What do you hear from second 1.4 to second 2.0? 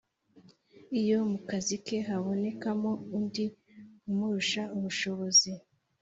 kazi ke